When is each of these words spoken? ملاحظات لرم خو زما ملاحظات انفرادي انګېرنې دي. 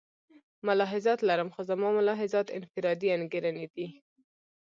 ملاحظات 0.67 1.19
لرم 1.27 1.49
خو 1.53 1.61
زما 1.69 1.87
ملاحظات 1.99 2.47
انفرادي 2.57 3.07
انګېرنې 3.17 3.65
دي. 3.73 3.87